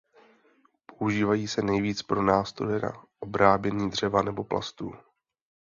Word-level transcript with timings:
Používají 0.85 1.47
se 1.47 1.61
nejvíce 1.61 2.03
pro 2.07 2.23
nástroje 2.23 2.79
na 2.79 2.91
obrábění 3.19 3.89
dřeva 3.89 4.21
nebo 4.21 4.43
plastů. 4.43 4.93